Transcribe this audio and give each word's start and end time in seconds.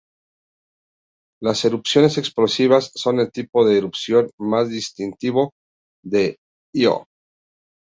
Las 1.43 1.63
"erupciones 1.63 2.17
explosivas" 2.17 2.91
son 2.95 3.19
el 3.19 3.31
tipo 3.31 3.63
de 3.67 3.77
erupción 3.77 4.31
más 4.39 4.67
distintivo 4.67 5.53
de 6.01 6.37
Ío. 6.73 7.05